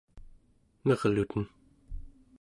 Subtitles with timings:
[0.85, 1.41] nerluten